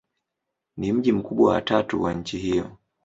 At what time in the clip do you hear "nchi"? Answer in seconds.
2.13-2.37